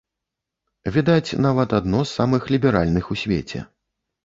Відаць, 0.95 1.37
нават, 1.47 1.77
адно 1.81 1.99
з 2.05 2.11
самых 2.21 2.41
ліберальных 2.55 3.13
у 3.15 3.21
свеце. 3.27 3.59